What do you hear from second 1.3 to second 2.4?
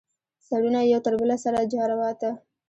سره جارواته.